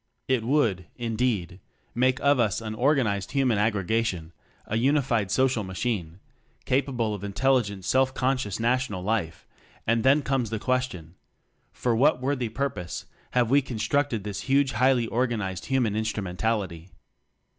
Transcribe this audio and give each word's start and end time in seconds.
It 0.27 0.41
would, 0.43 0.85
indeed, 0.95 1.59
make 1.93 2.19
of 2.21 2.39
us 2.39 2.59
an 2.59 2.73
or 2.73 2.95
ganized 2.95 3.33
human 3.33 3.59
aggregation 3.59 4.33
a 4.65 4.75
unified 4.75 5.29
social 5.29 5.63
machine, 5.63 6.19
capable 6.65 7.13
of 7.13 7.23
intelligent 7.23 7.85
self 7.85 8.11
conscious 8.15 8.59
national 8.59 9.03
life; 9.03 9.45
and 9.85 10.03
then 10.03 10.23
comes 10.23 10.49
the 10.49 10.57
question: 10.57 11.13
For 11.71 11.95
what 11.95 12.19
worthy 12.19 12.49
purpose 12.49 13.05
have 13.33 13.51
we 13.51 13.61
constructed 13.61 14.23
this 14.23 14.41
huge 14.41 14.71
highly 14.71 15.05
organized 15.05 15.65
Human 15.67 15.95
Instrumentality? 15.95 16.89